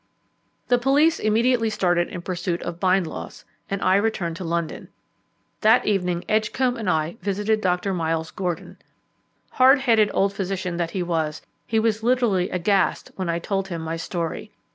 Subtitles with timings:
[0.69, 4.87] The police immediately started in pursuit of Bindloss, and I returned to London.
[5.59, 7.93] That evening Edgcombe and I visited Dr.
[7.93, 8.77] Miles Gordon.
[9.51, 13.83] Hard headed old physician that he was, he was literally aghast when I told him
[13.83, 14.49] my story.